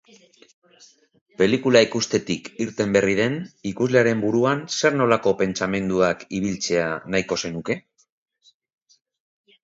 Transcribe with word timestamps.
Pelikula 1.39 1.81
ikustetik 1.87 2.47
irten 2.63 2.95
berri 2.95 3.17
den 3.19 3.35
ikuslearen 3.71 4.23
buruan 4.23 4.63
zer-nolako 4.77 5.33
pentsamenduak 5.41 6.23
ibiltzea 6.39 6.87
nahiko 7.17 7.37
zenuke? 7.43 7.77